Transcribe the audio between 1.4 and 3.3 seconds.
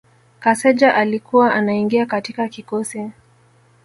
anaingia katika kikosi